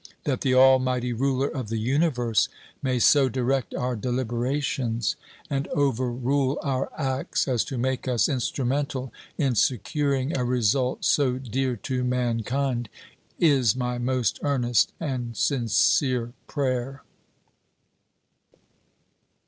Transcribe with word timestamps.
That 0.23 0.41
the 0.41 0.55
Almighty 0.55 1.13
Ruler 1.13 1.47
of 1.47 1.69
the 1.69 1.77
Universe 1.77 2.49
may 2.81 2.97
so 2.97 3.29
direct 3.29 3.75
our 3.75 3.95
deliberations 3.95 5.15
and 5.47 5.67
over 5.67 6.11
rule 6.11 6.57
our 6.63 6.89
acts 6.97 7.47
as 7.47 7.63
to 7.65 7.77
make 7.77 8.07
us 8.07 8.27
instrumental 8.27 9.13
in 9.37 9.53
securing 9.53 10.35
a 10.35 10.43
result 10.43 11.05
so 11.05 11.37
dear 11.37 11.75
to 11.75 12.03
mankind 12.03 12.89
is 13.39 13.75
my 13.75 13.99
most 13.99 14.39
earnest 14.41 14.91
and 14.99 15.37
sincere 15.37 16.33
prayer. 16.47 17.03